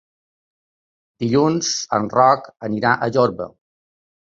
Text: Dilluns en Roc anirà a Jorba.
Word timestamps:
Dilluns 1.25 1.69
en 1.99 2.09
Roc 2.15 2.51
anirà 2.71 2.97
a 3.09 3.13
Jorba. 3.21 3.51